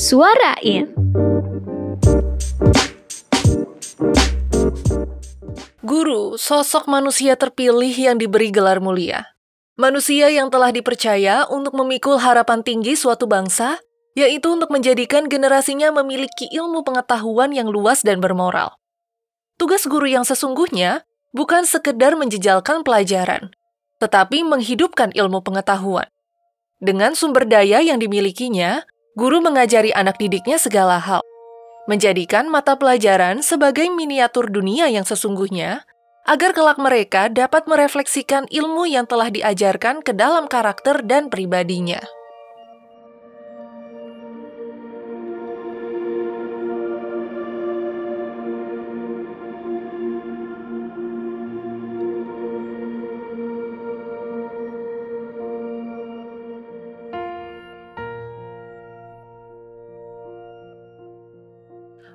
Suarain. 0.00 0.88
Guru, 5.84 6.40
sosok 6.40 6.88
manusia 6.88 7.36
terpilih 7.36 7.92
yang 7.92 8.16
diberi 8.16 8.48
gelar 8.48 8.80
mulia. 8.80 9.28
Manusia 9.76 10.32
yang 10.32 10.48
telah 10.48 10.72
dipercaya 10.72 11.44
untuk 11.52 11.76
memikul 11.76 12.16
harapan 12.16 12.64
tinggi 12.64 12.96
suatu 12.96 13.28
bangsa, 13.28 13.76
yaitu 14.16 14.48
untuk 14.48 14.72
menjadikan 14.72 15.28
generasinya 15.28 15.92
memiliki 15.92 16.48
ilmu 16.48 16.80
pengetahuan 16.80 17.52
yang 17.52 17.68
luas 17.68 18.00
dan 18.00 18.24
bermoral. 18.24 18.80
Tugas 19.60 19.84
guru 19.84 20.08
yang 20.08 20.24
sesungguhnya 20.24 21.04
bukan 21.36 21.68
sekedar 21.68 22.16
menjejalkan 22.16 22.88
pelajaran, 22.88 23.52
tetapi 24.00 24.48
menghidupkan 24.48 25.12
ilmu 25.12 25.44
pengetahuan. 25.44 26.08
Dengan 26.80 27.12
sumber 27.12 27.44
daya 27.44 27.84
yang 27.84 28.00
dimilikinya, 28.00 28.88
guru 29.18 29.42
mengajari 29.42 29.90
anak 29.94 30.18
didiknya 30.20 30.60
segala 30.60 31.00
hal, 31.02 31.22
menjadikan 31.90 32.46
mata 32.46 32.78
pelajaran 32.78 33.42
sebagai 33.42 33.90
miniatur 33.90 34.46
dunia 34.50 34.86
yang 34.86 35.02
sesungguhnya, 35.02 35.82
agar 36.28 36.54
kelak 36.54 36.78
mereka 36.78 37.26
dapat 37.26 37.66
merefleksikan 37.66 38.46
ilmu 38.52 38.86
yang 38.86 39.08
telah 39.08 39.32
diajarkan 39.32 40.04
ke 40.04 40.14
dalam 40.14 40.46
karakter 40.46 41.02
dan 41.02 41.26
pribadinya. 41.26 41.98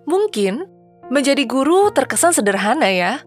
Mungkin 0.05 0.65
menjadi 1.09 1.45
guru 1.45 1.89
terkesan 1.93 2.33
sederhana 2.33 2.89
ya, 2.89 3.21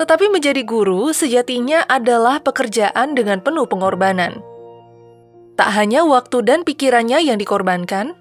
tetapi 0.00 0.32
menjadi 0.32 0.64
guru 0.64 1.12
sejatinya 1.12 1.84
adalah 1.84 2.40
pekerjaan 2.40 3.12
dengan 3.12 3.44
penuh 3.44 3.68
pengorbanan. 3.68 4.40
Tak 5.60 5.70
hanya 5.76 6.08
waktu 6.08 6.40
dan 6.40 6.64
pikirannya 6.64 7.20
yang 7.20 7.36
dikorbankan, 7.36 8.16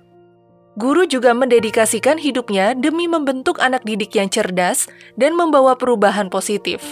guru 0.76 1.08
juga 1.08 1.32
mendedikasikan 1.32 2.20
hidupnya 2.20 2.76
demi 2.76 3.08
membentuk 3.08 3.64
anak 3.64 3.88
didik 3.88 4.12
yang 4.16 4.28
cerdas 4.28 4.92
dan 5.16 5.40
membawa 5.40 5.80
perubahan 5.80 6.28
positif. 6.28 6.84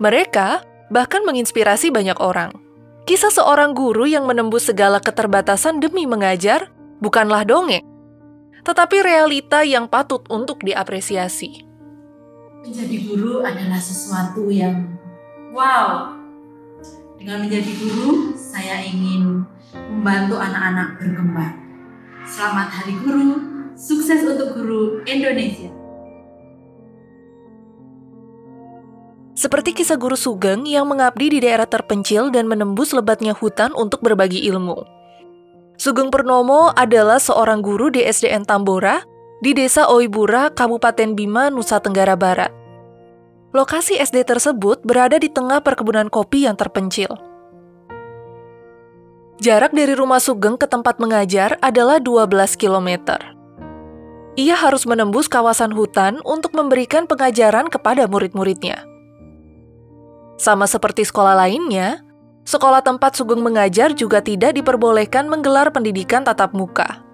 Mereka 0.00 0.64
bahkan 0.88 1.24
menginspirasi 1.28 1.92
banyak 1.92 2.16
orang. 2.24 2.56
Kisah 3.04 3.32
seorang 3.32 3.72
guru 3.72 4.04
yang 4.04 4.24
menembus 4.24 4.68
segala 4.68 5.00
keterbatasan 5.00 5.80
demi 5.80 6.04
mengajar 6.04 6.72
bukanlah 7.00 7.44
dongeng, 7.44 7.84
tetapi 8.68 9.00
realita 9.00 9.64
yang 9.64 9.88
patut 9.88 10.20
untuk 10.28 10.60
diapresiasi. 10.60 11.64
Menjadi 12.60 12.96
guru 13.08 13.40
adalah 13.40 13.80
sesuatu 13.80 14.52
yang 14.52 14.92
wow. 15.56 16.12
Dengan 17.16 17.48
menjadi 17.48 17.72
guru, 17.80 18.36
saya 18.36 18.84
ingin 18.84 19.48
membantu 19.72 20.36
anak-anak 20.36 21.00
berkembang. 21.00 21.56
Selamat 22.28 22.68
Hari 22.68 22.94
Guru, 23.00 23.28
sukses 23.72 24.20
untuk 24.20 24.52
guru 24.60 25.00
Indonesia. 25.08 25.72
Seperti 29.32 29.80
kisah 29.80 29.96
guru 29.96 30.14
Sugeng 30.14 30.68
yang 30.68 30.84
mengabdi 30.84 31.32
di 31.32 31.38
daerah 31.40 31.64
terpencil 31.64 32.28
dan 32.28 32.44
menembus 32.44 32.92
lebatnya 32.92 33.32
hutan 33.32 33.72
untuk 33.72 34.04
berbagi 34.04 34.44
ilmu. 34.44 34.97
Sugeng 35.78 36.10
Purnomo 36.10 36.74
adalah 36.74 37.22
seorang 37.22 37.62
guru 37.62 37.86
di 37.94 38.02
SDN 38.02 38.42
Tambora 38.42 38.98
di 39.38 39.54
Desa 39.54 39.86
Oibura, 39.86 40.50
Kabupaten 40.50 41.14
Bima, 41.14 41.54
Nusa 41.54 41.78
Tenggara 41.78 42.18
Barat. 42.18 42.50
Lokasi 43.54 43.94
SD 43.94 44.26
tersebut 44.26 44.82
berada 44.82 45.22
di 45.22 45.30
tengah 45.30 45.62
perkebunan 45.62 46.10
kopi 46.10 46.50
yang 46.50 46.58
terpencil. 46.58 47.14
Jarak 49.38 49.70
dari 49.70 49.94
rumah 49.94 50.18
Sugeng 50.18 50.58
ke 50.58 50.66
tempat 50.66 50.98
mengajar 50.98 51.54
adalah 51.62 52.02
12 52.02 52.58
km. 52.58 53.14
Ia 54.34 54.58
harus 54.58 54.82
menembus 54.82 55.30
kawasan 55.30 55.70
hutan 55.70 56.18
untuk 56.26 56.58
memberikan 56.58 57.06
pengajaran 57.06 57.70
kepada 57.70 58.10
murid-muridnya. 58.10 58.82
Sama 60.42 60.66
seperti 60.66 61.06
sekolah 61.06 61.38
lainnya, 61.38 62.02
sekolah 62.48 62.80
tempat 62.80 63.12
Sugeng 63.12 63.44
mengajar 63.44 63.92
juga 63.92 64.24
tidak 64.24 64.56
diperbolehkan 64.56 65.28
menggelar 65.28 65.68
pendidikan 65.68 66.24
tatap 66.24 66.56
muka. 66.56 67.04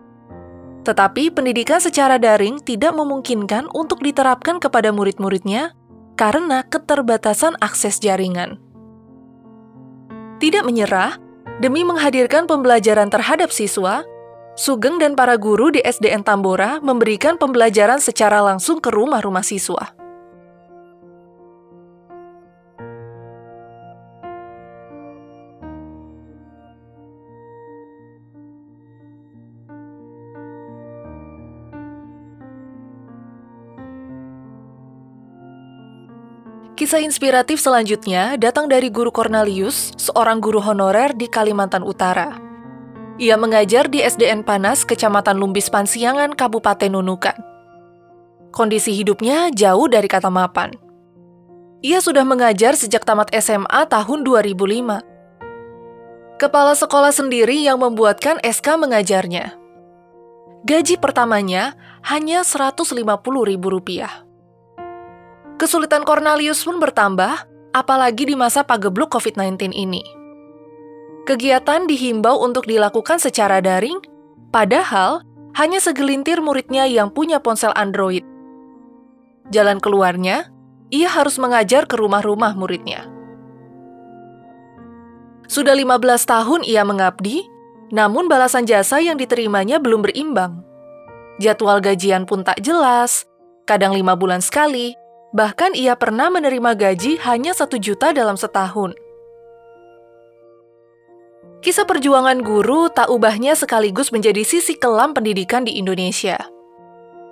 Tetapi 0.87 1.35
pendidikan 1.35 1.83
secara 1.83 2.23
daring 2.23 2.63
tidak 2.63 2.95
memungkinkan 2.95 3.67
untuk 3.75 3.99
diterapkan 3.99 4.63
kepada 4.63 4.95
murid-muridnya 4.95 5.75
karena 6.15 6.63
keterbatasan 6.63 7.59
akses 7.59 7.99
jaringan. 7.99 8.63
Tidak 10.39 10.63
menyerah, 10.63 11.19
demi 11.59 11.83
menghadirkan 11.83 12.47
pembelajaran 12.47 13.11
terhadap 13.11 13.51
siswa, 13.51 14.07
Sugeng 14.55 15.03
dan 15.03 15.19
para 15.19 15.35
guru 15.35 15.75
di 15.75 15.83
SDN 15.83 16.23
Tambora 16.23 16.79
memberikan 16.79 17.35
pembelajaran 17.35 17.99
secara 17.99 18.39
langsung 18.39 18.79
ke 18.79 18.87
rumah-rumah 18.87 19.43
siswa. 19.43 20.04
Kisah 36.75 37.07
inspiratif 37.07 37.63
selanjutnya 37.63 38.35
datang 38.35 38.67
dari 38.67 38.91
guru 38.91 39.15
Cornelius, 39.15 39.95
seorang 39.95 40.43
guru 40.43 40.59
honorer 40.59 41.15
di 41.15 41.31
Kalimantan 41.31 41.87
Utara. 41.87 42.35
Ia 43.15 43.39
mengajar 43.39 43.87
di 43.87 44.03
SDN 44.03 44.43
Panas, 44.43 44.83
Kecamatan 44.83 45.39
Lumbis 45.39 45.71
Pansiangan, 45.71 46.35
Kabupaten 46.35 46.91
Nunukan. 46.91 47.39
Kondisi 48.51 48.91
hidupnya 48.91 49.55
jauh 49.55 49.87
dari 49.87 50.11
kata 50.11 50.35
mapan. 50.35 50.75
Ia 51.79 52.03
sudah 52.03 52.27
mengajar 52.27 52.75
sejak 52.75 53.07
tamat 53.07 53.31
SMA 53.39 53.87
tahun 53.87 54.27
2005. 54.27 56.43
Kepala 56.43 56.75
sekolah 56.75 57.15
sendiri 57.15 57.63
yang 57.63 57.79
membuatkan 57.79 58.43
SK 58.43 58.83
mengajarnya. 58.83 59.55
Gaji 60.67 60.99
pertamanya 60.99 61.79
hanya 62.03 62.43
Rp150.000. 62.43 64.24
Kesulitan 65.65 66.05
Cornelius 66.05 66.61
pun 66.61 66.77
bertambah, 66.77 67.49
apalagi 67.73 68.29
di 68.29 68.37
masa 68.37 68.61
pagebluk 68.69 69.09
COVID-19 69.17 69.73
ini. 69.73 70.05
Kegiatan 71.25 71.89
dihimbau 71.89 72.37
untuk 72.37 72.69
dilakukan 72.69 73.17
secara 73.17 73.65
daring, 73.65 73.97
padahal 74.53 75.25
hanya 75.57 75.81
segelintir 75.81 76.45
muridnya 76.45 76.85
yang 76.85 77.09
punya 77.09 77.41
ponsel 77.41 77.73
Android. 77.81 78.21
Jalan 79.57 79.81
keluarnya, 79.81 80.53
ia 80.93 81.09
harus 81.09 81.41
mengajar 81.41 81.89
ke 81.89 81.97
rumah-rumah 81.97 82.53
muridnya. 82.53 83.09
Sudah 85.49 85.73
15 85.73 86.29
tahun 86.29 86.61
ia 86.69 86.85
mengabdi, 86.85 87.41
namun 87.89 88.29
balasan 88.29 88.69
jasa 88.69 89.01
yang 89.01 89.17
diterimanya 89.17 89.81
belum 89.81 90.05
berimbang. 90.05 90.61
Jadwal 91.41 91.81
gajian 91.81 92.29
pun 92.29 92.45
tak 92.45 92.61
jelas, 92.61 93.25
kadang 93.65 93.97
lima 93.97 94.13
bulan 94.13 94.45
sekali, 94.45 94.93
Bahkan 95.35 95.75
ia 95.75 95.99
pernah 95.99 96.31
menerima 96.31 96.79
gaji 96.79 97.19
hanya 97.27 97.51
satu 97.51 97.75
juta 97.75 98.15
dalam 98.15 98.39
setahun. 98.39 98.95
Kisah 101.59 101.83
perjuangan 101.83 102.39
guru 102.39 102.87
tak 102.87 103.11
ubahnya 103.11 103.59
sekaligus 103.59 104.15
menjadi 104.15 104.47
sisi 104.47 104.79
kelam 104.79 105.11
pendidikan 105.11 105.67
di 105.67 105.75
Indonesia. 105.75 106.39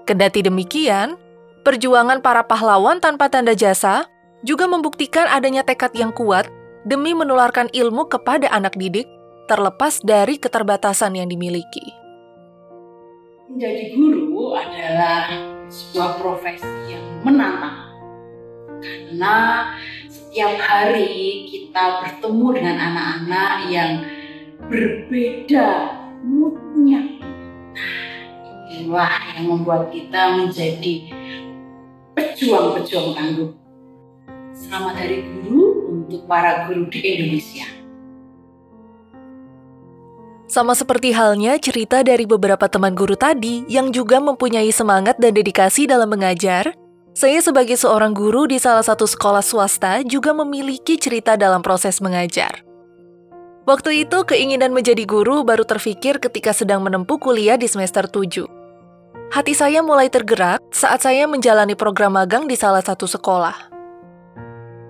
Kendati 0.02 0.42
demikian, 0.42 1.14
perjuangan 1.62 2.18
para 2.18 2.42
pahlawan 2.42 2.98
tanpa 2.98 3.30
tanda 3.30 3.54
jasa 3.54 4.10
juga 4.42 4.66
membuktikan 4.66 5.30
adanya 5.30 5.62
tekad 5.62 5.94
yang 5.94 6.10
kuat 6.10 6.50
demi 6.82 7.14
menularkan 7.14 7.70
ilmu 7.70 8.10
kepada 8.10 8.50
anak 8.50 8.74
didik 8.74 9.06
terlepas 9.46 10.02
dari 10.02 10.42
keterbatasan 10.42 11.14
yang 11.14 11.30
dimiliki. 11.30 11.94
Menjadi 13.46 13.94
guru 13.94 14.58
adalah 14.58 15.28
sebuah 15.70 16.18
profesi 16.18 16.66
yang 16.90 17.04
menantang 17.22 17.81
karena 18.82 19.36
setiap 20.10 20.58
hari 20.58 21.46
kita 21.46 22.02
bertemu 22.02 22.46
dengan 22.58 22.76
anak-anak 22.90 23.52
yang 23.70 23.92
berbeda 24.66 25.70
moodnya. 26.26 27.00
Nah, 27.72 27.90
inilah 28.74 29.14
yang 29.38 29.46
membuat 29.54 29.94
kita 29.94 30.42
menjadi 30.42 30.94
pejuang-pejuang 32.18 33.08
tangguh. 33.14 33.50
Selamat 34.52 34.94
Hari 34.98 35.18
Guru 35.30 35.64
untuk 35.88 36.26
para 36.26 36.66
guru 36.66 36.90
di 36.90 37.00
Indonesia. 37.00 37.66
Sama 40.52 40.76
seperti 40.76 41.16
halnya 41.16 41.56
cerita 41.56 42.04
dari 42.04 42.28
beberapa 42.28 42.68
teman 42.68 42.92
guru 42.92 43.16
tadi 43.16 43.64
yang 43.72 43.88
juga 43.88 44.20
mempunyai 44.20 44.68
semangat 44.68 45.16
dan 45.16 45.32
dedikasi 45.32 45.88
dalam 45.88 46.12
mengajar, 46.12 46.76
saya 47.12 47.44
sebagai 47.44 47.76
seorang 47.76 48.16
guru 48.16 48.48
di 48.48 48.56
salah 48.56 48.80
satu 48.80 49.04
sekolah 49.04 49.44
swasta 49.44 50.00
juga 50.00 50.32
memiliki 50.32 50.96
cerita 50.96 51.36
dalam 51.36 51.60
proses 51.60 52.00
mengajar. 52.00 52.64
Waktu 53.68 54.08
itu 54.08 54.24
keinginan 54.24 54.72
menjadi 54.72 55.04
guru 55.04 55.44
baru 55.44 55.62
terfikir 55.62 56.18
ketika 56.18 56.50
sedang 56.56 56.82
menempuh 56.82 57.20
kuliah 57.20 57.60
di 57.60 57.68
semester 57.68 58.08
7. 58.08 58.48
Hati 59.28 59.52
saya 59.52 59.84
mulai 59.84 60.08
tergerak 60.08 60.64
saat 60.72 61.04
saya 61.04 61.28
menjalani 61.28 61.76
program 61.76 62.16
magang 62.16 62.48
di 62.48 62.56
salah 62.56 62.82
satu 62.82 63.04
sekolah. 63.04 63.70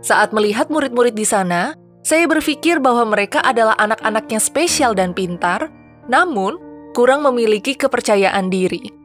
Saat 0.03 0.31
melihat 0.31 0.71
murid-murid 0.71 1.15
di 1.15 1.27
sana, 1.27 1.75
saya 2.03 2.27
berpikir 2.27 2.79
bahwa 2.83 3.07
mereka 3.07 3.39
adalah 3.43 3.75
anak-anak 3.79 4.27
yang 4.31 4.43
spesial 4.43 4.93
dan 4.95 5.15
pintar, 5.15 5.71
namun 6.11 6.59
kurang 6.95 7.23
memiliki 7.23 7.75
kepercayaan 7.79 8.51
diri. 8.51 9.01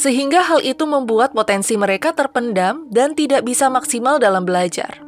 Sehingga 0.00 0.40
hal 0.40 0.64
itu 0.64 0.88
membuat 0.88 1.36
potensi 1.36 1.76
mereka 1.76 2.16
terpendam 2.16 2.88
dan 2.88 3.12
tidak 3.12 3.44
bisa 3.44 3.68
maksimal 3.68 4.16
dalam 4.16 4.48
belajar. 4.48 5.04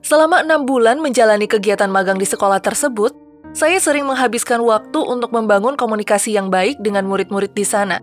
Selama 0.00 0.40
enam 0.40 0.64
bulan 0.64 0.96
menjalani 0.96 1.44
kegiatan 1.44 1.92
magang 1.92 2.16
di 2.16 2.24
sekolah 2.24 2.64
tersebut, 2.64 3.12
saya 3.52 3.76
sering 3.76 4.08
menghabiskan 4.08 4.64
waktu 4.64 4.96
untuk 5.04 5.36
membangun 5.36 5.76
komunikasi 5.76 6.32
yang 6.32 6.48
baik 6.48 6.80
dengan 6.80 7.04
murid-murid 7.04 7.52
di 7.52 7.66
sana. 7.66 8.00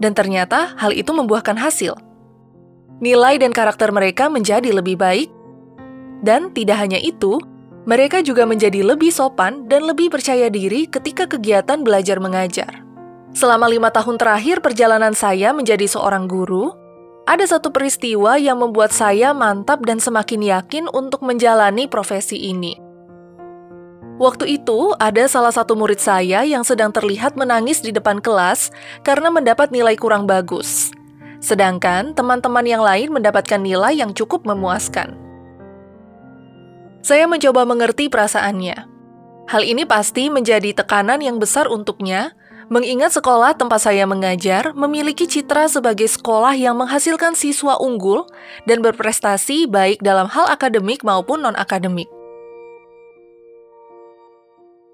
Dan 0.00 0.16
ternyata 0.16 0.72
hal 0.80 0.96
itu 0.96 1.12
membuahkan 1.12 1.60
hasil. 1.60 1.92
Nilai 3.02 3.36
dan 3.42 3.52
karakter 3.52 3.92
mereka 3.92 4.32
menjadi 4.32 4.72
lebih 4.72 4.96
baik, 4.96 5.28
dan 6.22 6.54
tidak 6.54 6.78
hanya 6.78 7.02
itu, 7.02 7.42
mereka 7.82 8.22
juga 8.22 8.46
menjadi 8.46 8.86
lebih 8.86 9.10
sopan 9.10 9.66
dan 9.66 9.82
lebih 9.82 10.08
percaya 10.14 10.46
diri 10.46 10.86
ketika 10.86 11.26
kegiatan 11.26 11.82
belajar 11.82 12.22
mengajar. 12.22 12.91
Selama 13.32 13.64
lima 13.64 13.88
tahun 13.88 14.20
terakhir 14.20 14.60
perjalanan 14.60 15.16
saya 15.16 15.56
menjadi 15.56 15.88
seorang 15.88 16.28
guru, 16.28 16.72
ada 17.24 17.48
satu 17.48 17.72
peristiwa 17.72 18.36
yang 18.36 18.60
membuat 18.60 18.92
saya 18.92 19.32
mantap 19.32 19.80
dan 19.88 19.96
semakin 20.02 20.44
yakin 20.44 20.84
untuk 20.92 21.24
menjalani 21.24 21.88
profesi 21.88 22.36
ini. 22.36 22.76
Waktu 24.20 24.60
itu, 24.60 24.92
ada 25.00 25.24
salah 25.26 25.50
satu 25.50 25.72
murid 25.72 25.98
saya 25.98 26.44
yang 26.44 26.62
sedang 26.62 26.92
terlihat 26.92 27.34
menangis 27.34 27.80
di 27.80 27.90
depan 27.90 28.20
kelas 28.20 28.68
karena 29.00 29.32
mendapat 29.32 29.72
nilai 29.72 29.96
kurang 29.96 30.28
bagus. 30.28 30.92
Sedangkan 31.42 32.14
teman-teman 32.14 32.62
yang 32.62 32.84
lain 32.84 33.10
mendapatkan 33.10 33.58
nilai 33.58 33.98
yang 33.98 34.14
cukup 34.14 34.46
memuaskan. 34.46 35.18
Saya 37.02 37.26
mencoba 37.26 37.66
mengerti 37.66 38.06
perasaannya. 38.06 38.78
Hal 39.50 39.62
ini 39.66 39.82
pasti 39.82 40.30
menjadi 40.30 40.70
tekanan 40.70 41.18
yang 41.18 41.42
besar 41.42 41.66
untuknya, 41.66 42.30
mengingat 42.72 43.12
sekolah 43.12 43.52
tempat 43.52 43.84
saya 43.84 44.08
mengajar 44.08 44.72
memiliki 44.72 45.28
citra 45.28 45.68
sebagai 45.68 46.08
sekolah 46.08 46.56
yang 46.56 46.80
menghasilkan 46.80 47.36
siswa 47.36 47.76
unggul 47.76 48.24
dan 48.64 48.80
berprestasi 48.80 49.68
baik 49.68 50.00
dalam 50.00 50.24
hal 50.32 50.48
akademik 50.48 51.04
maupun 51.04 51.44
non-akademik. 51.44 52.08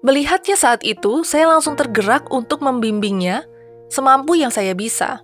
Melihatnya 0.03 0.59
saat 0.59 0.83
itu, 0.83 1.23
saya 1.23 1.47
langsung 1.47 1.79
tergerak 1.79 2.27
untuk 2.27 2.59
membimbingnya 2.59 3.47
semampu 3.87 4.35
yang 4.35 4.51
saya 4.51 4.75
bisa. 4.75 5.23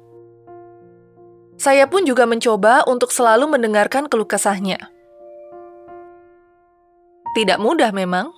Saya 1.60 1.88
pun 1.88 2.08
juga 2.08 2.24
mencoba 2.24 2.88
untuk 2.88 3.12
selalu 3.12 3.52
mendengarkan 3.52 4.08
keluh 4.08 4.28
kesahnya. 4.28 4.80
Tidak 7.36 7.60
mudah 7.60 7.92
memang. 7.92 8.32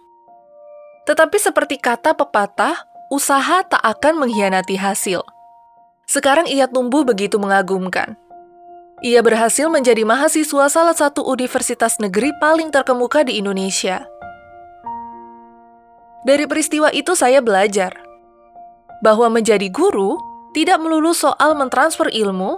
Tetapi 1.10 1.38
seperti 1.42 1.82
kata 1.82 2.14
pepatah, 2.14 2.97
usaha 3.08 3.64
tak 3.64 3.80
akan 3.80 4.28
mengkhianati 4.28 4.76
hasil. 4.76 5.24
Sekarang 6.08 6.48
ia 6.48 6.68
tumbuh 6.68 7.04
begitu 7.04 7.36
mengagumkan. 7.40 8.16
Ia 9.06 9.22
berhasil 9.22 9.70
menjadi 9.70 10.02
mahasiswa 10.08 10.66
salah 10.74 10.96
satu 10.98 11.22
universitas 11.22 12.02
negeri 12.02 12.34
paling 12.42 12.74
terkemuka 12.74 13.22
di 13.22 13.38
Indonesia. 13.38 14.10
Dari 16.26 16.50
peristiwa 16.50 16.90
itu 16.90 17.14
saya 17.14 17.40
belajar 17.40 17.94
bahwa 19.06 19.30
menjadi 19.30 19.70
guru 19.70 20.18
tidak 20.58 20.82
melulu 20.82 21.14
soal 21.14 21.54
mentransfer 21.54 22.10
ilmu, 22.10 22.58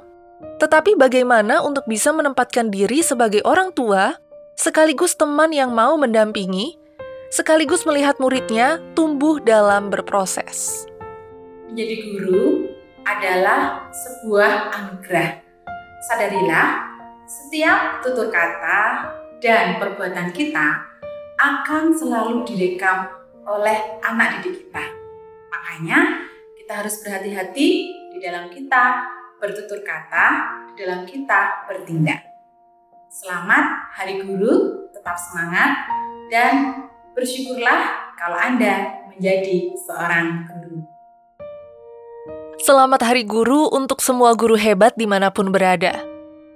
tetapi 0.64 0.96
bagaimana 0.96 1.60
untuk 1.60 1.84
bisa 1.84 2.16
menempatkan 2.16 2.72
diri 2.72 3.04
sebagai 3.04 3.44
orang 3.44 3.76
tua 3.76 4.16
sekaligus 4.56 5.20
teman 5.20 5.52
yang 5.52 5.76
mau 5.76 6.00
mendampingi, 6.00 6.79
sekaligus 7.30 7.86
melihat 7.86 8.18
muridnya 8.18 8.82
tumbuh 8.98 9.38
dalam 9.38 9.94
berproses. 9.94 10.90
Menjadi 11.70 11.96
guru 12.10 12.74
adalah 13.06 13.86
sebuah 13.94 14.74
anugerah. 14.74 15.46
Sadarilah, 16.10 16.70
setiap 17.30 18.02
tutur 18.02 18.34
kata 18.34 19.14
dan 19.38 19.78
perbuatan 19.78 20.34
kita 20.34 20.90
akan 21.38 21.94
selalu 21.94 22.44
direkam 22.50 23.14
oleh 23.46 24.02
anak 24.02 24.42
didik 24.42 24.66
kita. 24.66 24.84
Makanya, 25.54 26.26
kita 26.58 26.82
harus 26.82 26.98
berhati-hati 27.06 27.70
di 28.10 28.18
dalam 28.18 28.50
kita 28.50 29.06
bertutur 29.38 29.86
kata, 29.86 30.26
di 30.74 30.82
dalam 30.82 31.06
kita 31.06 31.70
bertindak. 31.70 32.26
Selamat 33.10 33.94
Hari 33.98 34.22
Guru, 34.22 34.90
tetap 34.94 35.18
semangat 35.18 35.72
dan 36.30 36.89
bersyukurlah 37.20 38.16
kalau 38.16 38.40
Anda 38.40 39.04
menjadi 39.12 39.76
seorang 39.76 40.48
guru. 40.48 40.88
Selamat 42.64 43.04
Hari 43.04 43.28
Guru 43.28 43.68
untuk 43.76 44.00
semua 44.00 44.32
guru 44.40 44.56
hebat 44.56 44.96
di 44.96 45.04
mana 45.04 45.28
pun 45.28 45.52
berada. 45.52 46.00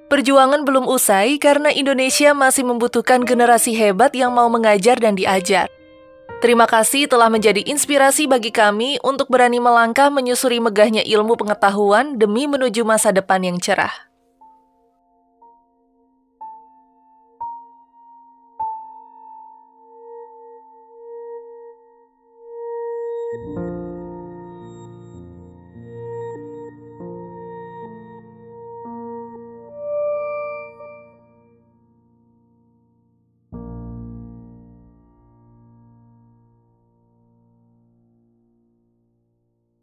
Perjuangan 0.08 0.64
belum 0.64 0.88
usai 0.88 1.36
karena 1.36 1.68
Indonesia 1.68 2.32
masih 2.32 2.64
membutuhkan 2.64 3.28
generasi 3.28 3.76
hebat 3.76 4.16
yang 4.16 4.32
mau 4.32 4.48
mengajar 4.48 4.96
dan 5.00 5.20
diajar. 5.20 5.68
Terima 6.40 6.68
kasih 6.68 7.08
telah 7.08 7.32
menjadi 7.32 7.64
inspirasi 7.64 8.28
bagi 8.28 8.52
kami 8.52 9.00
untuk 9.00 9.32
berani 9.32 9.64
melangkah 9.64 10.12
menyusuri 10.12 10.60
megahnya 10.60 11.04
ilmu 11.08 11.40
pengetahuan 11.40 12.20
demi 12.20 12.52
menuju 12.52 12.84
masa 12.84 13.16
depan 13.16 13.44
yang 13.48 13.60
cerah. 13.64 14.13